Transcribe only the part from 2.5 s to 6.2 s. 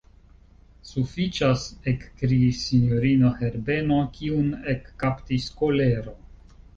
sinjorino Herbeno, kiun ekkaptis kolero.